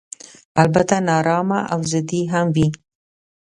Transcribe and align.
البته 0.63 0.95
نا 1.07 1.13
ارامه 1.21 1.59
او 1.73 1.79
ضدي 1.91 2.21
هم 2.31 2.45
وي. 2.55 2.67